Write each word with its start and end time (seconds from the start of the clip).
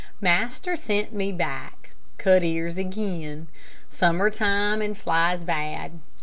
Master 0.19 0.75
sent 0.75 1.13
me 1.13 1.31
back. 1.31 1.91
Cut 2.17 2.43
ears 2.43 2.75
again. 2.75 3.49
Summer 3.91 4.31
time, 4.31 4.81
and 4.81 4.97
flies 4.97 5.43
bad. 5.43 5.99